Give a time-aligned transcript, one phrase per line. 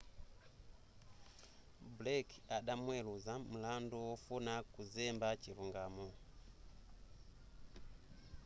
[1.97, 6.07] blake adamuweluza mlandu wofuna kuzemba chilungamo